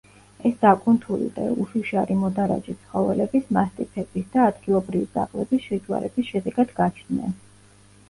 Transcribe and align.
ეს 0.49 0.53
დაკუნთული 0.61 1.27
და 1.35 1.45
უშიშარი 1.65 2.17
მოდარაჯე 2.23 2.75
ცხოველების 2.87 3.53
მასტიფების 3.59 4.35
და 4.35 4.49
ადგილობრივი 4.55 5.13
ძაღლების 5.15 5.71
შეჯვარების 5.71 6.35
შედეგად 6.35 6.79
გაჩნდნენ. 6.83 7.43